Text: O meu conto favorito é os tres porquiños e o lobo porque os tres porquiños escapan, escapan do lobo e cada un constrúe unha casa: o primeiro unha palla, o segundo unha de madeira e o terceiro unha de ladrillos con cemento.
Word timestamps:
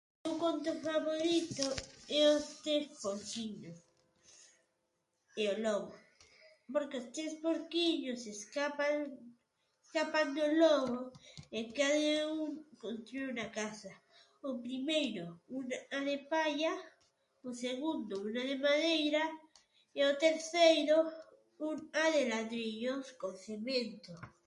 O 0.03 0.23
meu 0.27 0.35
conto 0.43 0.71
favorito 0.87 1.65
é 2.19 2.21
os 2.35 2.45
tres 2.65 2.85
porquiños 3.03 3.77
e 5.41 5.43
o 5.53 5.55
lobo 5.65 5.93
porque 6.73 6.97
os 7.01 7.07
tres 7.15 7.33
porquiños 7.45 8.21
escapan, 8.35 8.95
escapan 9.85 10.27
do 10.37 10.45
lobo 10.61 10.99
e 11.57 11.59
cada 11.79 12.17
un 12.39 12.41
constrúe 12.83 13.29
unha 13.33 13.47
casa: 13.59 13.91
o 14.49 14.51
primeiro 14.65 15.23
unha 15.59 16.17
palla, 16.31 16.73
o 17.49 17.51
segundo 17.65 18.13
unha 18.27 18.43
de 18.49 18.55
madeira 18.67 19.23
e 19.97 19.99
o 20.09 20.19
terceiro 20.27 20.97
unha 21.71 22.05
de 22.15 22.21
ladrillos 22.33 23.03
con 23.21 23.31
cemento. 23.45 24.13